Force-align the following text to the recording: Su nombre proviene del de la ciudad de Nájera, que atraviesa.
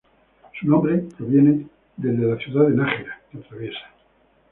Su 0.59 0.65
nombre 0.67 1.03
proviene 1.15 1.67
del 1.95 2.19
de 2.21 2.25
la 2.29 2.37
ciudad 2.37 2.65
de 2.67 2.75
Nájera, 2.75 3.21
que 3.31 3.37
atraviesa. 3.37 3.87